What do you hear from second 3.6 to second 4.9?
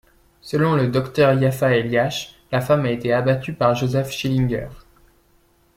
Joseph Schillinger.